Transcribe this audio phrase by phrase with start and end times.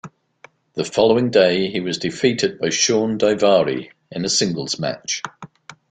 [0.73, 5.21] The following day he was defeated by Shawn Daivari in a singles match.